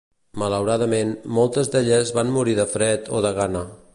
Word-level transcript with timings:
Malauradament, 0.43 1.11
moltes 1.39 1.69
d'elles 1.75 2.13
van 2.19 2.33
morir 2.39 2.57
de 2.63 2.67
fred 2.75 3.15
o 3.19 3.25
de 3.29 3.35
gana. 3.41 3.63